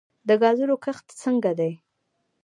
[0.27, 1.71] د ګازرو کښت څنګه دی؟